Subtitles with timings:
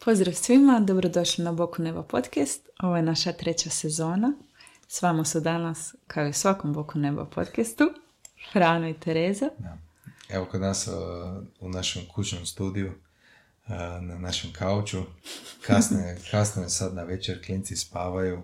[0.00, 2.68] Pozdrav svima, dobrodošli na Boku Neba podcast.
[2.80, 4.32] Ovo je naša treća sezona.
[4.88, 7.84] S vama su danas, kao i u svakom Boku Neba podcastu,
[8.52, 9.48] Frano i Tereza.
[9.58, 9.78] Da.
[10.30, 10.94] Evo kod nas uh,
[11.60, 15.02] u našem kućnom studiju, uh, na našem kauču,
[15.60, 18.42] kasno je, kasno je sad na večer, klinci spavaju.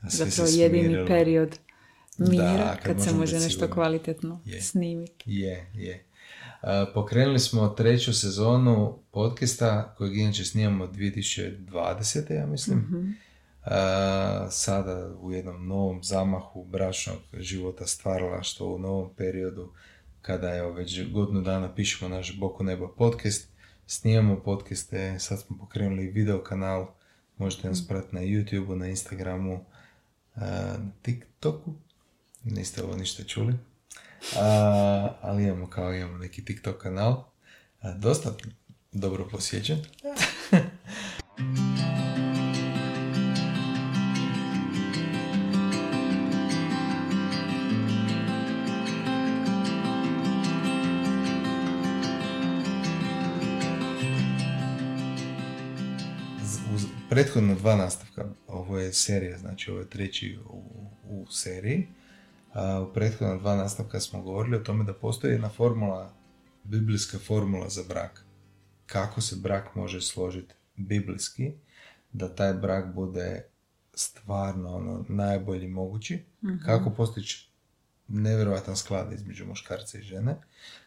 [0.00, 1.06] sve se Zapravo jedini smirilo.
[1.06, 1.58] period
[2.18, 3.74] mira Da, kad kad, se može nešto sigurni.
[3.74, 4.62] kvalitetno Je.
[4.62, 5.24] snimiti.
[5.26, 6.04] Je, je.
[6.62, 12.34] Uh, pokrenuli smo treću sezonu podcasta kojeg inače snimamo 2020.
[12.34, 12.78] ja mislim.
[12.78, 12.96] Mhm.
[12.98, 13.68] Uh,
[14.50, 19.72] sada u jednom novom zamahu bračnog života stvaralaštva u novom periodu
[20.20, 23.48] kada evo već godinu dana pišemo naš Boku neba podcast,
[23.86, 26.94] snimamo podcaste, sad smo pokrenuli video kanal,
[27.38, 30.42] možete nas pratiti na YouTubeu, na Instagramu, uh,
[30.78, 31.74] na TikToku,
[32.44, 33.54] niste ovo ništa čuli,
[34.22, 34.38] Uh,
[35.20, 38.34] ali imamo kao imamo neki TikTok kanal, uh, dosta
[38.92, 39.78] dobro posjećen.
[57.10, 61.88] Prethodno dva nastavka, ovo je serija, znači ovo je treći u, u seriji.
[62.52, 66.14] A, u prethodna dva nastavka smo govorili o tome da postoji jedna formula,
[66.64, 68.24] biblijska formula za brak.
[68.86, 71.52] Kako se brak može složiti biblijski,
[72.12, 73.44] da taj brak bude
[73.94, 76.24] stvarno ono, najbolji mogući.
[76.64, 77.52] Kako postići
[78.08, 80.36] nevjerojatan sklad između muškarca i žene.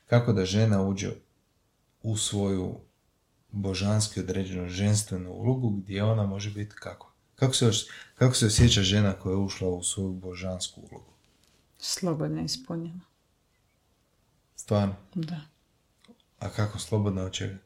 [0.05, 1.11] Kako da žena uđe
[2.03, 2.79] u svoju
[3.51, 7.13] božanski određenu ženstvenu ulogu gdje ona može biti kako?
[7.35, 7.71] Kako se,
[8.15, 11.14] kako se osjeća žena koja je ušla u svoju božansku ulogu?
[11.87, 12.99] Slobodno ispunjeno.
[14.55, 14.95] Stvarno.
[15.15, 15.41] Da.
[16.39, 17.57] A kako slobodna od čega?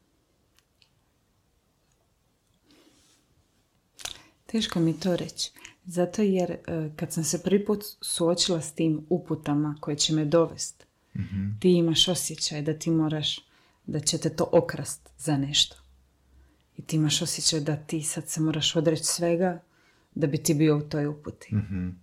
[4.45, 5.51] Teško mi to reći.
[5.85, 6.59] Zato jer e,
[6.95, 10.85] kad sam se prvi put suočila s tim uputama koje će me dovest,
[11.59, 13.39] ti imaš osjećaj da ti moraš,
[13.85, 15.75] da će te to okrast za nešto.
[16.77, 19.61] I ti imaš osjećaj da ti sad se moraš odreći svega
[20.15, 21.49] da bi ti bio u toj uputi.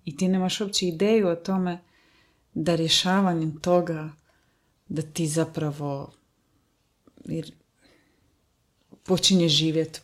[0.04, 1.78] I ti nemaš uopće ideju o tome
[2.56, 4.12] da rješavanjem toga
[4.89, 6.12] da ti zapravo
[9.05, 10.00] počinje živjeti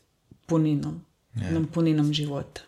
[0.47, 1.01] puninom,
[1.35, 2.61] jednom puninom života.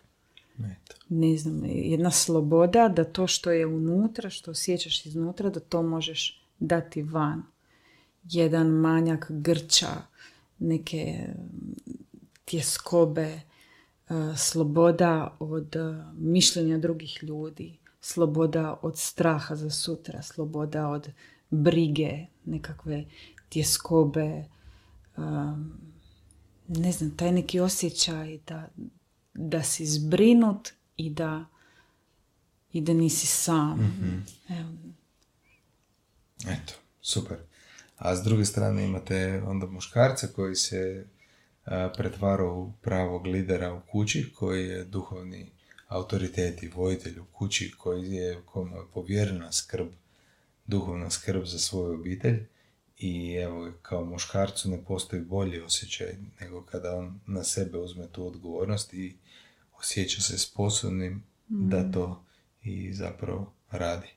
[0.59, 0.95] Eto.
[1.09, 6.43] Ne znam, jedna sloboda da to što je unutra, što osjećaš iznutra, da to možeš
[6.59, 7.43] dati van.
[8.23, 9.91] Jedan manjak grča,
[10.59, 11.91] neke mm,
[12.45, 13.41] tjeskobe, e,
[14.37, 21.09] sloboda od e, mišljenja drugih ljudi, sloboda od straha za sutra, sloboda od
[21.49, 23.05] brige, nekakve
[23.49, 24.43] tjeskobe,
[25.17, 25.73] um,
[26.67, 28.67] ne znam, taj neki osjećaj da,
[29.33, 31.45] da si zbrinut i da,
[32.73, 33.79] i da nisi sam.
[34.49, 34.69] Evo,
[36.47, 37.37] Eto, super.
[37.97, 41.05] A s druge strane imate onda muškarca koji se
[41.65, 45.54] a, pretvara u pravog lidera u kući, koji je duhovni
[45.87, 49.87] autoritet i vojitelj u kući, koji je, kojemu je povjerena skrb,
[50.67, 52.45] duhovna skrb za svoju obitelj.
[52.97, 58.27] I evo, kao muškarcu ne postoji bolji osjećaj nego kada on na sebe uzme tu
[58.27, 59.17] odgovornost i
[59.79, 62.25] osjeća se sposobnim da to
[62.63, 64.07] i zapravo radi.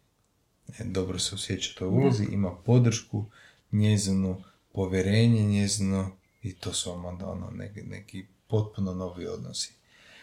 [0.78, 3.24] E, dobro se osjeća u toj ulozi, ima podršku,
[3.72, 4.42] njezino
[4.72, 9.77] povjerenje, njezino i to su vam onda ono neki, neki potpuno novi odnosi.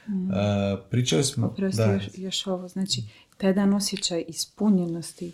[0.08, 1.48] E, pričali smo...
[1.48, 2.68] Oprosti, da, još, još ovo.
[2.68, 3.04] Znači,
[3.38, 5.32] taj jedan osjećaj ispunjenosti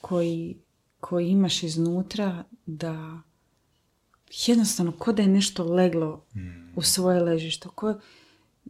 [0.00, 0.56] koji,
[1.00, 3.20] koji imaš iznutra da
[4.46, 6.24] jednostavno ko da je nešto leglo
[6.76, 7.68] u svoje ležište.
[7.74, 7.94] Ko,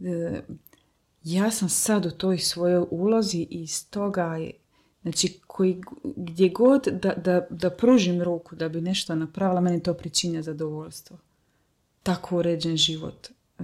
[0.01, 0.41] e,
[1.23, 4.37] ja sam sad u toj svojoj ulozi i stoga
[5.01, 9.93] znači koji, gdje god da, da, da pružim ruku da bi nešto napravila, meni to
[9.93, 11.17] pričinja zadovoljstvo.
[12.03, 13.27] Tako uređen život.
[13.59, 13.63] E,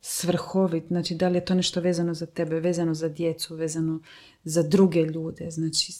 [0.00, 4.00] svrhovit, znači da li je to nešto vezano za tebe, vezano za djecu, vezano
[4.44, 5.92] za druge ljude, znači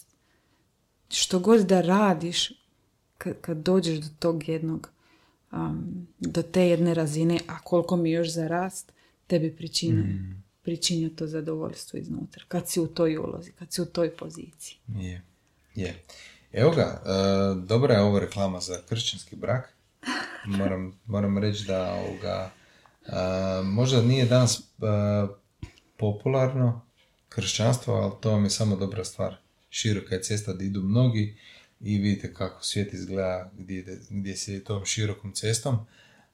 [1.09, 2.53] što god da radiš
[3.19, 4.91] kad, kad dođeš do tog jednog
[5.53, 8.93] um, do te jedne razine, a koliko mi još za rast,
[9.27, 10.05] tebi pričine,
[10.63, 12.45] pričinja to zadovoljstvo iznutra.
[12.49, 14.79] Kad si u toj ulozi, kad si u toj poziciji.
[14.89, 15.23] Je,
[15.75, 16.03] je.
[16.53, 17.11] Evo ga, e,
[17.67, 19.77] dobra je ovo reklama za kršćanski brak.
[20.59, 22.51] Moram, moram reći da ovoga,
[23.65, 24.63] možda nije danas e,
[25.97, 26.89] popularno
[27.29, 29.37] kršćanstvo, ali to vam je samo dobra stvar.
[29.71, 31.37] Široka je cesta da idu mnogi
[31.81, 35.79] i vidite kako svijet izgleda gdje, gdje se ide tom širokom cestom.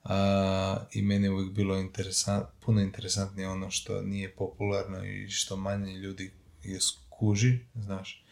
[0.04, 5.56] A, I meni je uvijek bilo interesant, puno interesantnije ono što nije popularno i što
[5.56, 6.32] manje ljudi
[6.62, 8.24] je skuži, znaš.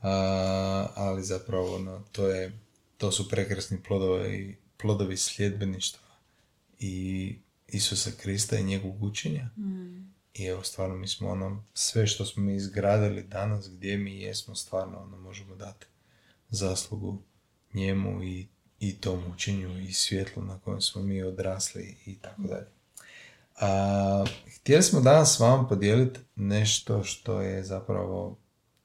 [0.00, 2.58] A, ali zapravo ono, to, je,
[2.98, 6.08] to su prekrasni plodovi, plodovi sljedbeništva
[6.78, 7.36] i
[7.68, 9.50] Isusa Krista i njegovog učenja.
[9.56, 10.14] Mm.
[10.34, 14.54] I evo, stvarno, mi smo ono, sve što smo mi izgradili danas, gdje mi jesmo,
[14.54, 15.86] stvarno ono, možemo dati
[16.50, 17.18] zaslugu
[17.74, 18.46] njemu i,
[18.80, 22.66] i tom učenju i svjetlu na kojem smo mi odrasli i tako dalje.
[23.60, 24.24] A,
[24.56, 28.38] htjeli smo danas s vama podijeliti nešto što je zapravo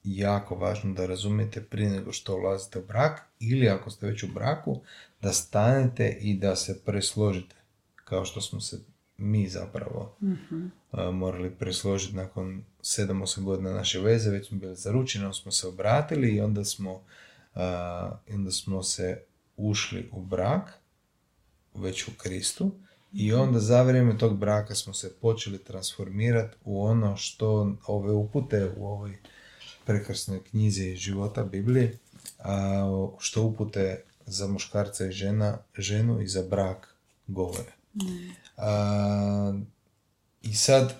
[0.04, 4.28] jako važno da razumijete prije nego što ulazite u brak ili ako ste već u
[4.34, 4.80] braku,
[5.22, 7.59] da stanete i da se presložite
[8.10, 8.78] kao što smo se
[9.16, 10.16] mi zapravo
[11.12, 16.40] morali presložiti nakon 7-8 godina naše veze, već smo bili zaručeni, smo se obratili i
[16.40, 17.02] onda smo,
[18.34, 19.22] onda smo se
[19.56, 20.72] ušli u brak,
[21.74, 22.70] već u Kristu,
[23.12, 28.70] i onda za vrijeme tog braka smo se počeli transformirati u ono što ove upute
[28.76, 29.18] u ovoj
[29.84, 31.98] prekrasnoj knjizi života Biblije,
[32.38, 36.94] a, što upute za muškarca i žena, ženu i za brak
[37.26, 37.79] govore.
[40.42, 40.94] I sad,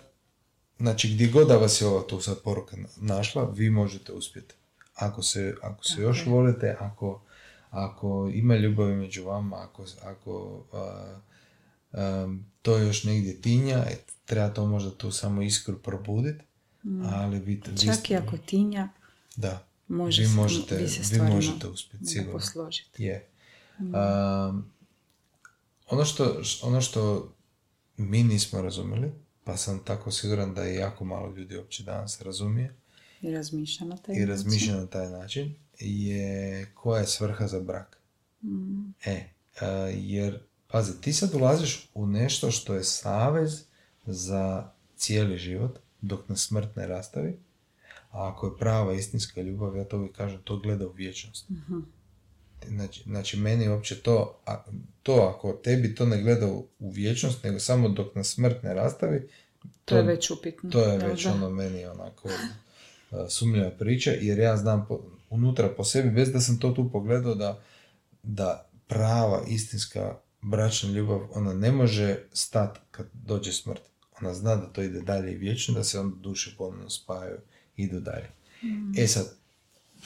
[0.79, 4.55] znači gdje god da vas je ova tu sad poruka našla, vi možete uspjeti.
[4.95, 7.23] Ako se, ako se još volite, ako,
[7.71, 10.65] ako ima ljubavi među vama, ako, ako
[12.63, 16.45] to još negdje tinja, et, treba to možda tu samo iskru probuditi.
[16.85, 17.07] Mm.
[17.07, 18.89] Ali vi, Čak i ako tinja,
[19.37, 22.33] da, može vi možete, vi, se vi možete uspjeti, sigurno.
[22.33, 23.05] posložiti.
[23.05, 23.29] Je.
[23.81, 23.95] Mm.
[25.91, 27.33] Ono, što, ono što
[27.97, 29.13] mi nismo razumjeli,
[29.45, 32.75] pa sam tako siguran da je jako malo ljudi uopće danas razumije.
[33.21, 35.55] I razmišlja na taj I razmišlja na taj način.
[35.79, 38.01] Je koja je svrha za brak.
[38.43, 38.91] Mm.
[39.05, 39.33] E,
[39.95, 43.65] jer, pazi, ti sad ulaziš u nešto što je savez
[44.07, 47.39] za cijeli život, dok na smrt ne rastavi.
[48.11, 51.49] A ako je prava istinska ljubav, ja to uvijek kažem, to gleda u vječnost.
[51.49, 52.00] mm
[52.69, 54.65] Znači, znači, meni uopće to, a,
[55.03, 56.47] to, ako tebi to ne gleda
[56.79, 59.29] u vječnost, nego samo dok na smrt ne rastavi,
[59.62, 60.71] to, to je već upitno.
[60.71, 62.29] To je već ono meni onako
[63.29, 67.35] sumnjiva priča, jer ja znam po, unutra po sebi, bez da sam to tu pogledao,
[67.35, 67.62] da,
[68.23, 73.81] da prava, istinska bračna ljubav, ona ne može stati kad dođe smrt.
[74.21, 77.39] Ona zna da to ide dalje i vječno, da se onda duše ponovno spajaju
[77.77, 78.29] i idu dalje.
[78.63, 78.93] Mm.
[78.99, 79.35] E sad,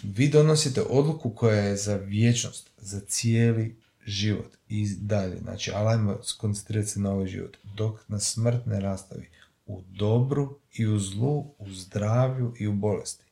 [0.02, 3.76] vi donosite odluku koja je za vječnost, za cijeli
[4.06, 5.38] život i dalje.
[5.38, 7.56] Znači, ali ajmo skoncentrirati se na ovaj život.
[7.76, 9.28] Dok na smrt ne rastavi
[9.66, 13.24] u dobru i u zlu, u zdravlju i u bolesti.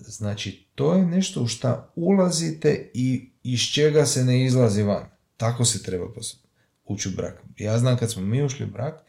[0.00, 5.06] Znači, to je nešto u šta ulazite i iz čega se ne izlazi van.
[5.36, 6.06] Tako se treba
[6.84, 7.42] ući u brak.
[7.58, 9.02] Ja znam kad smo mi ušli u brak,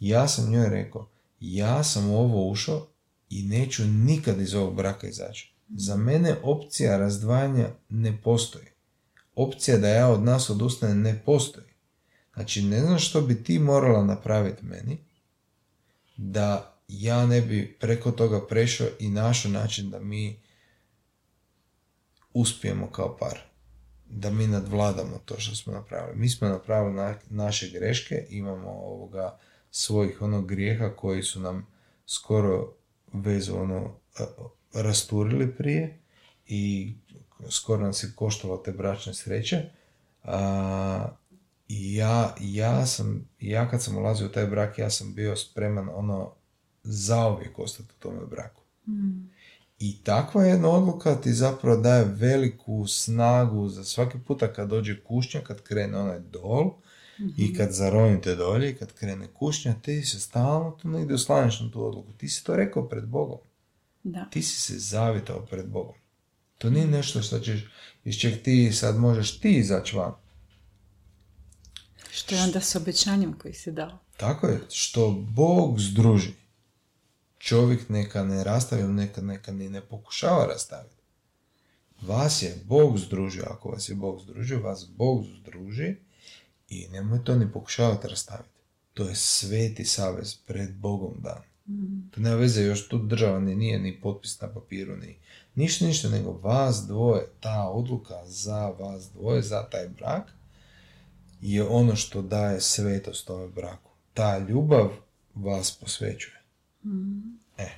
[0.00, 1.08] ja sam njoj rekao,
[1.40, 2.88] ja sam u ovo ušao
[3.32, 5.52] i neću nikad iz ovog braka izaći.
[5.68, 8.66] Za mene opcija razdvajanja ne postoji.
[9.34, 11.66] Opcija da ja od nas odustanem ne postoji.
[12.34, 14.98] Znači, ne znam što bi ti morala napraviti meni
[16.16, 20.40] da ja ne bi preko toga prešao i našao način da mi
[22.34, 23.38] uspijemo kao par.
[24.06, 26.18] Da mi nadvladamo to što smo napravili.
[26.18, 29.38] Mi smo napravili naše greške, imamo ovoga
[29.70, 31.66] svojih onog grijeha koji su nam
[32.06, 32.81] skoro
[33.12, 33.90] vezu ono
[34.74, 35.98] rasturili prije
[36.46, 36.94] i
[37.48, 39.62] skoro nam se koštalo te bračne sreće.
[40.24, 41.08] A,
[41.68, 46.32] ja, ja sam, ja kad sam ulazio u taj brak, ja sam bio spreman ono
[46.82, 48.62] zauvijek ostati u tome braku.
[48.88, 49.30] Mm.
[49.78, 55.40] I takva jedna odluka ti zapravo daje veliku snagu za svaki puta kad dođe kušnja,
[55.40, 56.70] kad krene onaj dol
[57.18, 57.56] i mhm.
[57.56, 61.86] kad zaronite dolje i kad krene kušnja, ti se stalno tu negdje oslanjaš na tu
[61.86, 62.12] odluku.
[62.12, 63.38] Ti si to rekao pred Bogom.
[64.02, 64.24] Da.
[64.30, 65.94] Ti si se zavitao pred Bogom.
[66.58, 67.70] To nije nešto što ćeš,
[68.04, 70.12] iz čeg ti sad možeš ti izaći van.
[72.10, 73.98] Što je onda s obećanjem koji si dao.
[74.16, 74.60] Tako je.
[74.70, 76.32] Što Bog združi.
[77.38, 81.02] Čovjek neka ne rastavi, neka, neka ni ne pokušava rastaviti.
[82.02, 83.44] Vas je Bog združio.
[83.50, 85.96] Ako vas je Bog združio, vas Bog združi
[86.72, 88.60] i nemoj to ni pokušavati rastaviti.
[88.94, 91.42] To je sveti savez pred Bogom dan.
[91.68, 92.10] Mm.
[92.10, 95.18] To nema veze, još tu država ni nije ni potpis na papiru, ni
[95.54, 100.32] ništa, ništa, nego vas dvoje, ta odluka za vas dvoje, za taj brak,
[101.40, 103.90] je ono što daje svetost ovoj braku.
[104.14, 104.90] Ta ljubav
[105.34, 106.42] vas posvećuje.
[106.84, 107.38] Mm.
[107.58, 107.68] E.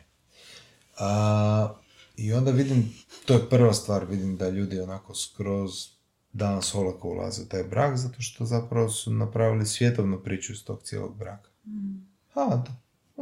[0.99, 1.75] A,
[2.17, 2.95] I onda vidim,
[3.27, 5.94] to je prva stvar, vidim da ljudi onako skroz
[6.35, 10.83] danas olako ulaze u taj brak, zato što zapravo su napravili svjetovnu priču iz tog
[10.83, 11.49] cijelog braka.
[11.67, 12.07] Mm.
[12.35, 12.75] A, da.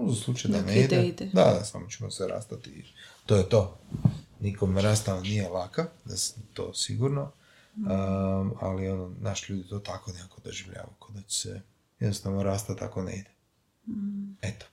[0.09, 1.25] Za slučaj da ne ide, ide.
[1.27, 2.71] Da, da, samo ćemo se rastati.
[2.71, 2.85] i
[3.27, 3.79] To je to.
[4.41, 7.33] Nikome rastava nije laka, da s- to sigurno.
[7.77, 7.85] Mm.
[7.85, 11.61] Um, ali ono, naš ljudi to tako nekako doživljavaju, kao da će se
[12.01, 13.31] jednostavno rastati tako ne ide.
[13.89, 14.37] Mm.
[14.43, 14.67] Eto.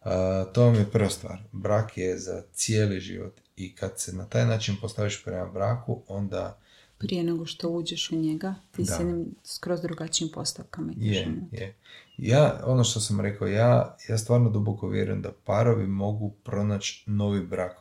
[0.00, 0.10] Uh,
[0.52, 1.38] to vam je prva stvar.
[1.52, 6.58] Brak je za cijeli život i kad se na taj način postaviš prema braku, onda
[7.02, 8.94] Prije nego što uđeš u njega, ti Da.
[8.96, 11.74] s jednim skroz drugačijim postavkama Je, je.
[12.18, 17.46] Ja, ono što sam rekao, ja, ja stvarno duboko vjerujem da parovi mogu pronaći novi
[17.46, 17.76] brak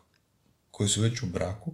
[0.72, 1.72] koji su već u braku,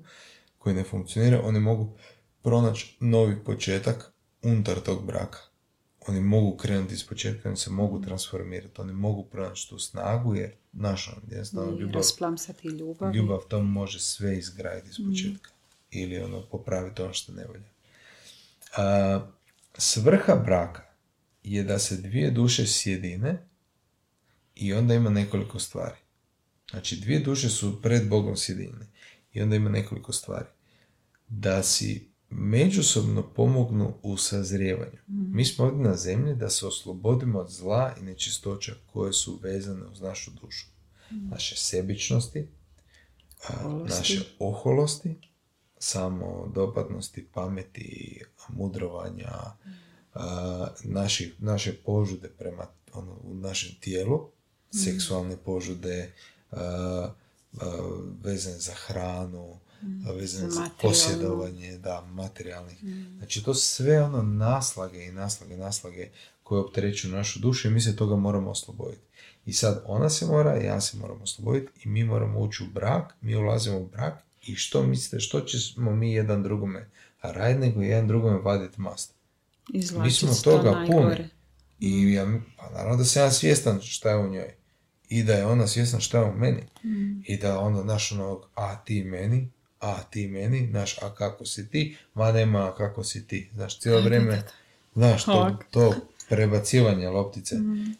[0.57, 1.97] koji ne funkcionira, oni mogu
[2.41, 4.11] pronaći novi početak
[4.43, 5.39] unutar tog braka.
[6.07, 10.51] Oni mogu krenuti iz početka, oni se mogu transformirati, oni mogu pronaći tu snagu, jer
[10.71, 13.15] naša jednostavno I ljubav, rasplamsati ljubav.
[13.15, 15.49] ljubav to može sve izgraditi iz početka.
[15.91, 17.69] Ili ono, popraviti ono što ne volja.
[18.77, 19.27] A,
[19.77, 20.83] svrha braka
[21.43, 23.47] je da se dvije duše sjedine
[24.55, 25.95] i onda ima nekoliko stvari.
[26.71, 28.87] Znači, dvije duše su pred Bogom sjedinjene
[29.33, 30.45] i onda ima nekoliko stvari.
[31.27, 34.97] Da si međusobno pomognu u sazrijevanju.
[35.07, 39.85] Mi smo ovdje na zemlji da se oslobodimo od zla i nečistoća koje su vezane
[39.85, 40.67] uz našu dušu.
[41.11, 42.47] Naše sebičnosti,
[43.49, 43.97] a, Oholosti.
[43.97, 45.15] naše oholosti,
[45.79, 49.31] samo dopadnosti, pameti, mudrovanja,
[50.13, 54.29] a, naši, naše požude prema ono, u našem tijelu,
[54.83, 56.13] seksualne požude,
[56.51, 57.11] a, a,
[58.23, 59.59] vezane za hranu,
[60.07, 62.77] a, vezane Za posjedovanje, da, materijalnih.
[63.17, 66.09] Znači to sve ono naslage i naslage, naslage
[66.43, 69.07] koje opterećuju našu dušu i mi se toga moramo osloboditi.
[69.45, 73.13] I sad ona se mora, ja se moram osloboditi i mi moramo ući u brak,
[73.21, 76.89] mi ulazimo u brak i što mislite, što ćemo mi jedan drugome
[77.21, 79.13] raditi nego jedan drugome vaditi mast.
[79.73, 81.29] Mi smo to toga puni.
[81.79, 84.53] I ja, pa naravno da sam ja svjestan šta je u njoj.
[85.09, 86.63] I da je ona svjesna šta je u meni.
[87.23, 89.49] I da onda naš onog, a ti meni,
[89.79, 93.49] a ti meni, znaš, a kako si ti, ma nema a kako si ti.
[93.53, 94.43] Znaš, cijelo vrijeme,
[94.95, 95.95] znaš, to, to
[96.29, 97.55] prebacivanje loptice.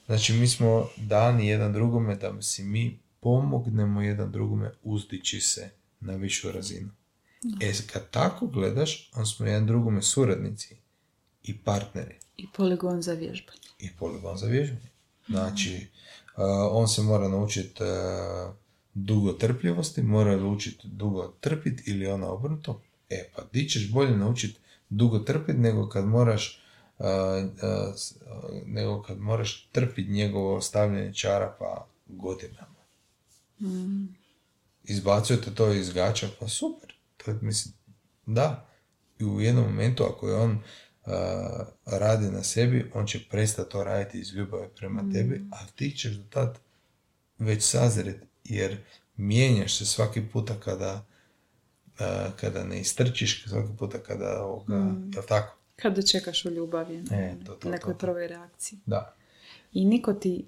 [0.06, 6.16] Znači, mi smo dani jedan drugome da si mi pomognemo jedan drugome uzdići se na
[6.16, 6.90] višu razinu.
[7.62, 10.76] E, kad tako gledaš, on smo jedan drugome suradnici
[11.44, 13.60] i partneri I poligon za vježbanje.
[13.80, 14.90] i poligon za vježbanje.
[15.28, 15.88] Znači,
[16.38, 18.54] uh, on se mora naučiti uh,
[18.94, 22.82] dugo trpljivosti, mora naučiti dugo trpiti ili ona obrnuto.
[23.10, 26.62] E, pa ti ćeš bolje naučiti dugo trpiti nego kad moraš
[27.00, 27.06] uh,
[28.66, 32.78] nego kad moraš trpiti njegovo stavljanje čarapa godinama.
[34.88, 36.94] Izbacujete to iz gača, pa super.
[37.18, 37.74] To je, mislim,
[38.26, 38.68] da.
[39.20, 41.12] I u jednom momentu, ako je on uh,
[41.86, 46.12] radi na sebi, on će prestati to raditi iz ljubavi prema tebi, a ti ćeš
[46.12, 46.60] do tad
[47.40, 48.78] već sazret, jer
[49.18, 51.06] mijenjaš se svaki puta kada,
[52.00, 52.06] uh,
[52.40, 54.76] kada ne istrčiš, svaki puta kada ovoga,
[55.14, 55.58] jel tako?
[55.76, 57.98] Kad dočekaš u ljubavi, E, to, to, nekoj to.
[57.98, 58.80] prvoj reakciji.
[58.86, 59.16] Da.
[59.74, 60.46] I niko ti,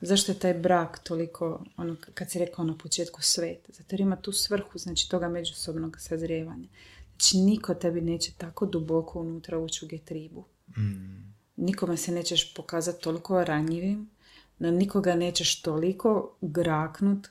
[0.00, 4.16] zašto je taj brak toliko, ono, kad si rekao na početku svet, zato jer ima
[4.16, 6.68] tu svrhu, znači toga međusobnog sazrijevanja.
[7.10, 10.44] Znači niko tebi neće tako duboko unutra ući u getribu.
[10.76, 11.34] Mm.
[11.56, 14.10] Nikome se nećeš pokazati toliko ranjivim,
[14.58, 17.28] na nikoga nećeš toliko graknut,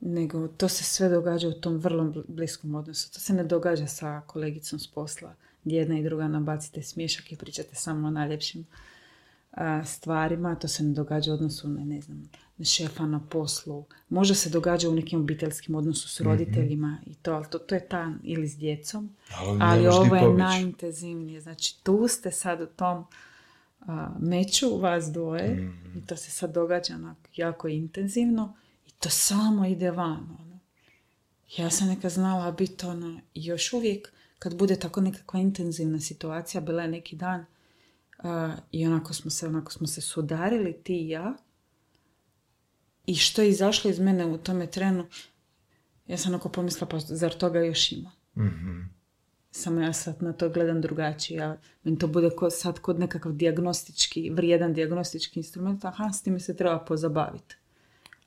[0.00, 3.12] nego to se sve događa u tom vrlo bl- bliskom odnosu.
[3.12, 7.36] To se ne događa sa kolegicom s posla, gdje jedna i druga nabacite smješak i
[7.36, 8.66] pričate samo o najljepšim
[9.84, 10.54] stvarima.
[10.54, 13.84] To se ne događa u odnosu na, ne znam, na šefa na poslu.
[14.08, 17.88] Možda se događa u nekim obiteljskim odnosu s roditeljima i to, ali to, to je
[17.88, 19.16] ta, ili s djecom.
[19.36, 21.40] Ali Ali ovo je najintenzivnije.
[21.40, 23.04] Znači, tu ste sad u tom
[23.80, 28.56] a, meću, vas dvoje, i to se sad događa onak jako intenzivno,
[28.86, 30.36] i to samo ide van.
[30.40, 30.58] Ono.
[31.56, 36.82] Ja sam neka znala biti ono, još uvijek, kad bude tako nekakva intenzivna situacija, bila
[36.82, 37.44] je neki dan,
[38.18, 41.36] a, i onako smo se, onako smo se sudarili, ti i ja,
[43.06, 45.06] i što je izašlo iz mene u tome trenu,
[46.06, 48.10] ja sam onako pomislila, pa zar toga još ima?
[48.36, 48.80] Mhm.
[49.50, 51.36] Samo ja sad na to gledam drugačije.
[51.36, 56.40] Ja, meni to bude ko, sad kod nekakav dijagnostički, vrijedan dijagnostički instrument, aha, s time
[56.40, 57.56] se treba pozabaviti.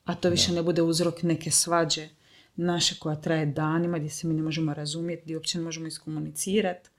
[0.04, 2.10] A to više ne bude uzrok neke svađe
[2.56, 6.90] naše koja traje danima, gdje se mi ne možemo razumjeti, gdje uopće ne možemo iskomunicirati.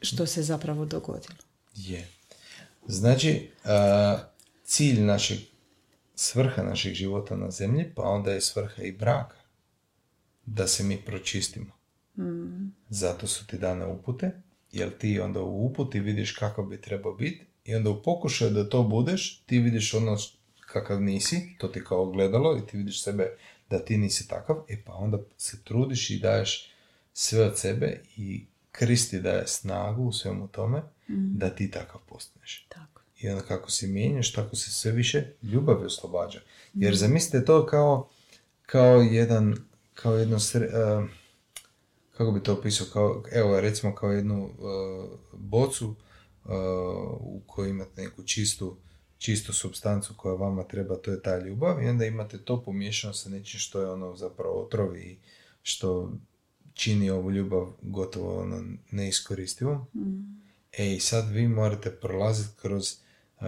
[0.00, 1.38] Što se zapravo dogodilo.
[1.74, 2.08] Je.
[2.86, 4.18] Znači, a,
[4.64, 5.38] cilj našeg,
[6.14, 9.36] svrha našeg života na zemlji, pa onda je svrha i braka.
[10.46, 11.72] Da se mi pročistimo.
[12.88, 14.30] Zato su ti dane upute,
[14.72, 18.68] jer ti onda u uputi vidiš kakav bi trebao biti i onda u pokušaju da
[18.68, 20.16] to budeš, ti vidiš ono
[20.60, 23.36] kakav nisi, to ti kao gledalo i ti vidiš sebe
[23.70, 26.70] da ti nisi takav, e pa onda se trudiš i daješ
[27.12, 28.44] sve od sebe i
[28.78, 32.66] Kristi daje snagu u svemu tome da ti takav postaneš.
[32.68, 33.02] Tako.
[33.20, 36.40] I onda kako se mijenjaš, tako se sve više ljubavi oslobađa.
[36.74, 38.08] Jer zamislite to kao,
[38.66, 39.56] kao jedan,
[39.94, 41.08] kao jedno, sre- eh,
[42.16, 45.94] kako bi to opisao, kao, evo recimo kao jednu eh, bocu
[46.44, 46.48] eh,
[47.20, 48.76] u kojoj imate neku čistu,
[49.18, 53.30] čistu substancu koja vama treba, to je ta ljubav i onda imate to pomiješano sa
[53.30, 55.18] nečim što je ono zapravo otrov i
[55.62, 56.12] što
[56.74, 59.86] čini ovu ljubav gotovo ono neiskoristivom.
[60.72, 62.96] E i sad vi morate prolaziti kroz
[63.40, 63.46] uh,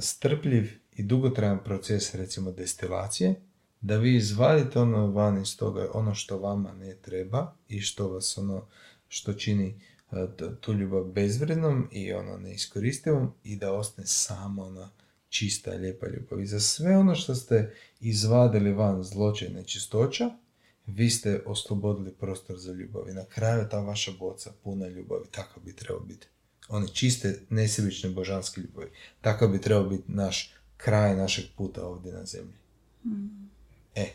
[0.00, 3.34] strpljiv i dugotrajan proces recimo destilacije
[3.80, 8.38] da vi izvadite ono van iz toga, ono što vama ne treba i što vas
[8.38, 8.66] ono,
[9.08, 10.18] što čini uh,
[10.60, 14.90] tu ljubav bezvrednom i ono neiskoristivom i da ostane samo ona
[15.28, 16.40] čista, lijepa ljubav.
[16.40, 20.30] I za sve ono što ste izvadili van zločaj nečistoća,
[20.86, 25.62] vi ste oslobodili prostor za ljubav i na kraju ta vaša boca puna ljubavi, takav
[25.64, 26.26] bi trebao biti.
[26.68, 28.90] One čiste, nesebične božanske ljubavi.
[29.20, 32.54] Takav bi trebao biti naš kraj našeg puta ovdje na zemlji.
[33.94, 34.12] E,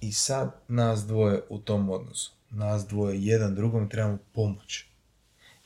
[0.00, 2.32] i sad nas dvoje u tom odnosu.
[2.50, 4.84] Nas dvoje jedan drugom trebamo pomoć.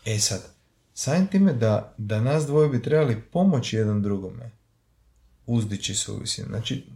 [0.04, 0.54] E sad,
[0.94, 4.50] samim time da, da nas dvoje bi trebali pomoći jedan drugome,
[5.47, 6.49] uzdići se u visinu.
[6.49, 6.87] Znači,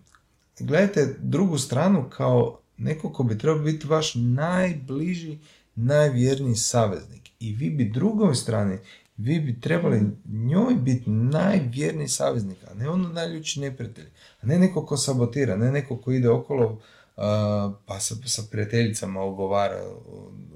[0.59, 5.39] gledajte drugu stranu kao neko ko bi trebao biti vaš najbliži,
[5.75, 7.31] najvjerniji saveznik.
[7.41, 8.79] I vi bi drugoj strani,
[9.17, 14.09] vi bi trebali njoj biti najvjerniji saveznik, a ne ono najljuči neprijatelj.
[14.43, 16.81] A ne neko ko sabotira, ne neko ko ide okolo
[17.87, 19.83] pa sa, sa prijateljicama ogovara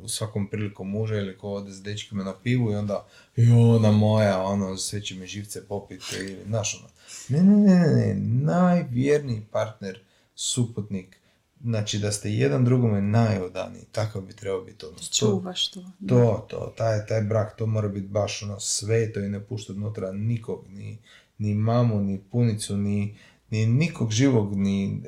[0.03, 3.07] u, svakom prilikom muža ili ko ode s dečkima na pivu i onda
[3.37, 6.91] i ona moja, ono, sve će me živce popiti ili, znaš ono.
[7.29, 10.01] Ne, ne, ne, ne, najvjerniji partner,
[10.35, 11.18] suputnik,
[11.63, 15.11] znači da ste jedan drugome najodaniji, takav bi trebao biti odnos.
[15.11, 15.85] To- Čuvaš to.
[16.09, 20.13] to, to, taj, taj brak, to mora biti baš ono sveto i ne puštati unutra
[20.13, 20.99] nikog, ni,
[21.39, 23.17] ni mamu, ni punicu, ni,
[23.51, 25.03] ni nikog živog, ni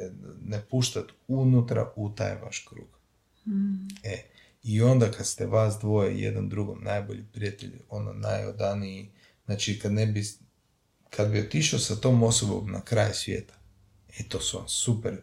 [0.44, 2.88] ne puštati unutra u taj vaš krug.
[4.02, 4.22] E,
[4.62, 9.10] i onda kad ste vas dvoje jedan drugom najbolji prijatelji, ono najodaniji,
[9.44, 10.24] znači kad ne bi,
[11.10, 13.54] kad bi otišao sa tom osobom na kraj svijeta,
[14.18, 15.20] e to su vam super,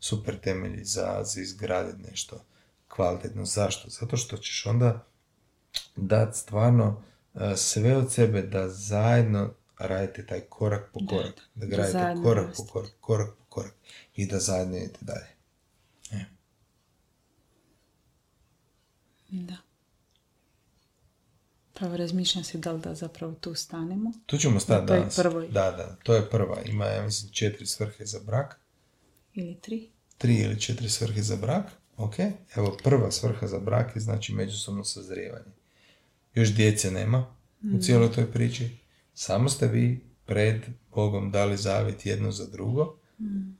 [0.00, 2.44] super temelji za, za izgraditi nešto
[2.88, 3.44] kvalitetno.
[3.44, 3.88] Zašto?
[3.90, 5.06] Zato što ćeš onda
[5.96, 7.02] dati stvarno
[7.34, 11.34] e, sve od sebe da zajedno radite taj korak po korak.
[11.54, 13.74] Da, da gradite zajedno korak po korak, korak po korak
[14.14, 15.26] i da zajedno idete dalje.
[16.12, 16.24] E.
[19.30, 19.56] Da.
[21.74, 24.12] Pravo razmišljam se da li da zapravo tu stanemo.
[24.26, 25.16] Tu ćemo stati danas.
[25.16, 25.48] prvoj.
[25.48, 26.62] Da, da, to je prva.
[26.64, 28.60] Ima, ja mislim, četiri svrhe za brak.
[29.36, 29.90] Ili tri.
[30.18, 31.66] Tri ili četiri svrhe za brak.
[31.96, 32.14] Ok,
[32.56, 35.52] evo prva svrha za brak je znači međusobno sazrijevanje.
[36.34, 37.34] Još djece nema
[37.76, 38.68] u cijeloj toj priči.
[39.14, 40.62] Samo ste vi pred
[40.94, 42.98] Bogom dali zavjet jedno za drugo.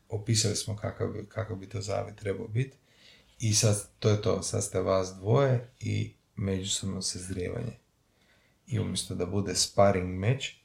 [0.09, 2.77] Opisali smo kakav, bi- kakav bi to zavjet trebao biti.
[3.39, 7.73] I sad, to je to, sad ste vas dvoje i međusobno sazrijevanje.
[8.67, 10.57] I umjesto da bude sparing meč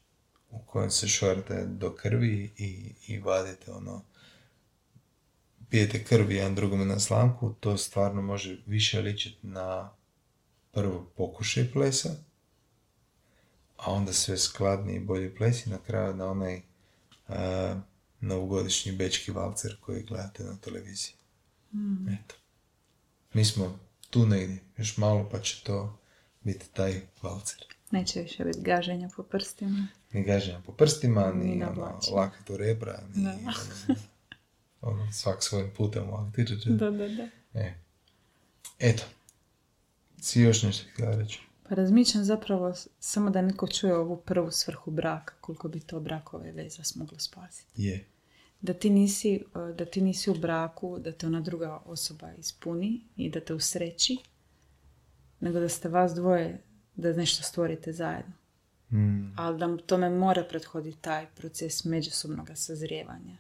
[0.49, 4.03] u kojem se šorate do krvi i, i vadite ono
[5.71, 9.91] pijete krv jedan drugome na slamku, to stvarno može više ličiti na
[10.71, 12.09] prvo pokušaj plesa,
[13.77, 16.61] a onda sve skladniji i bolji ples i na kraju na onaj
[17.27, 17.81] a,
[18.21, 21.13] novogodišnji bečki valcer koji gledate na televiziji.
[22.13, 22.35] Eto.
[23.33, 23.79] Mi smo
[24.09, 25.99] tu negdje, još malo pa će to
[26.41, 27.65] biti taj valcer.
[27.91, 29.87] Neće više biti gaženja po prstima.
[30.11, 33.37] Ni gaženja po prstima, ni, Ni ono, lakat u rebra, ni.
[34.81, 36.09] Ono, svak svojim putem.
[36.09, 36.45] ovak, ti.
[36.65, 37.27] Da, da, da.
[37.53, 37.73] E.
[38.79, 39.03] Eto.
[40.21, 41.39] Si još nešto htjela reći?
[41.69, 46.51] Pa razmišljam zapravo samo da neko čuje ovu prvu svrhu braka, koliko bi to brakove
[46.51, 47.81] veza smoglo spasiti.
[47.81, 48.05] Je.
[48.61, 53.01] Da ti, nisi, e, da ti nisi u braku, da te ona druga osoba ispuni
[53.15, 54.17] i da te usreći,
[55.39, 56.61] nego da ste vas dvoje,
[56.95, 58.33] da nešto stvorite zajedno.
[58.91, 59.33] Mm.
[59.37, 63.37] Ali da tome mora prethoditi taj proces međusobnog sazrijevanja.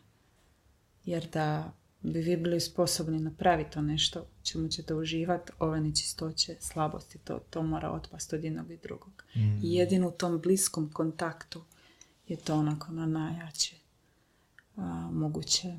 [1.05, 7.17] Jer da bi vi bili sposobni napraviti to nešto čemu ćete uživati, ove nečistoće, slabosti,
[7.17, 9.23] to, to mora otpasti od jednog i drugog.
[9.63, 11.63] I jedino u tom bliskom kontaktu
[12.27, 13.75] je to onako na najjače
[14.75, 15.77] a, moguće.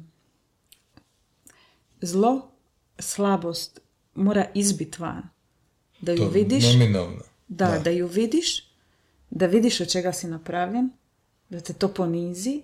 [2.01, 2.51] Zlo,
[2.99, 3.81] slabost
[4.15, 5.23] mora izbit van.
[6.01, 7.23] Da ju To vidiš, neminovno.
[7.49, 8.73] da, da, ju vidiš,
[9.31, 10.91] da vidiš od čega si napravljen,
[11.49, 12.63] da te to ponizi,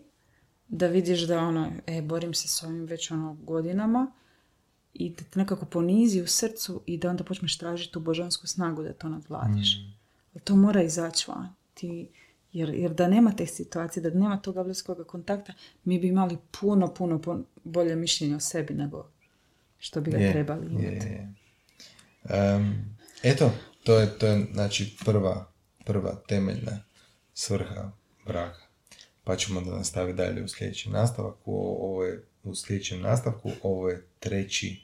[0.68, 4.12] da vidiš da ono, e, borim se s ovim već ono godinama
[4.94, 8.82] i da te nekako ponizi u srcu i da onda počneš tražiti tu božansku snagu
[8.82, 9.76] da to nadvladiš.
[10.34, 11.48] Ali To mora izaći van.
[11.74, 12.08] Ti,
[12.52, 15.52] jer, jer da nema te situacije, da nema toga bliskog kontakta,
[15.84, 19.10] mi bi imali puno, puno, puno bolje mišljenje o sebi nego
[19.78, 20.84] što bi ga Je, trebali imati.
[20.84, 21.34] je, je.
[22.28, 23.50] Em, eto,
[23.84, 25.52] to je, to je znači prva,
[25.84, 26.80] prva temeljna
[27.34, 27.92] svrha
[28.26, 28.67] braka.
[29.28, 31.34] Pa ćemo da nastavi dalje u sljedeći nastavak.
[31.44, 34.80] U, ovo je, u sljedećem nastavku ovo je treći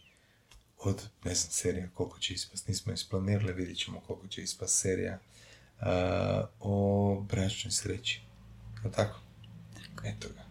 [0.79, 2.69] od, ne znam, serija koliko će ispast.
[2.69, 5.19] Nismo isplanirali, vidjet ćemo koliko će ispast serija
[5.81, 8.21] a, o bračnoj sreći.
[8.83, 9.21] Je li tako?
[10.05, 10.45] Eto ga.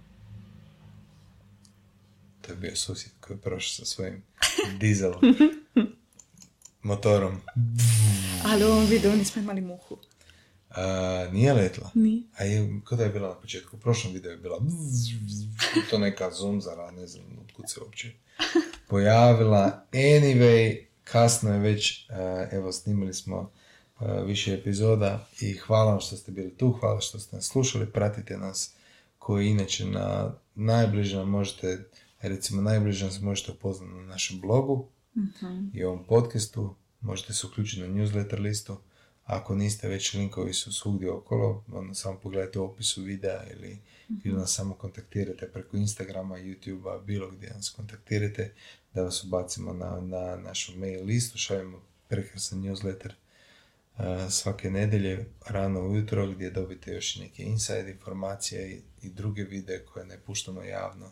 [2.41, 4.23] To je bio susjed koji je prošao sa svojim
[4.81, 5.13] dizel
[6.81, 7.41] motorom.
[8.45, 9.97] Ali u ovom videu nismo imali muhu.
[10.75, 11.91] A, nije letla?
[11.93, 12.23] Nije.
[12.37, 13.77] A je, kada je bila na početku?
[13.77, 14.59] U prošlom videu je bila
[15.89, 18.11] to neka zumzara, ne znam otkud se uopće
[18.89, 19.85] pojavila.
[19.91, 22.07] Anyway, kasno je već,
[22.51, 23.51] evo snimili smo
[24.25, 28.37] više epizoda i hvala vam što ste bili tu, hvala što ste nas slušali, pratite
[28.37, 28.73] nas
[29.19, 31.83] koji inače na najbliže možete,
[32.21, 34.87] recimo najbliže nas možete upoznati na našem blogu
[35.73, 38.77] i ovom podcastu, možete se uključiti na newsletter listu,
[39.23, 43.77] ako niste već linkovi su svugdje okolo, onda samo pogledajte u opisu videa ili,
[44.23, 48.53] ili nas samo kontaktirate preko Instagrama, YouTubea, bilo gdje nas kontaktirate,
[48.93, 53.11] da vas ubacimo na, na našu mail listu, šaljemo prekrasan newsletter
[53.97, 59.43] uh, svake nedjelje rano ujutro gdje dobite još i neke inside informacije i, i druge
[59.43, 61.11] videe koje ne puštamo javno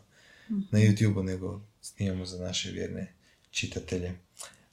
[0.50, 3.14] na YouTube-u, nego snimamo za naše vjerne
[3.52, 4.14] čitatelje.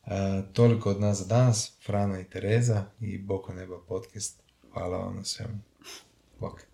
[0.08, 0.14] Uh,
[0.52, 4.42] toliko od nas za danas, Frano i Tereza i Boko Neba podcast.
[4.72, 5.58] Hvala vam na svemu.
[6.40, 6.67] Bok.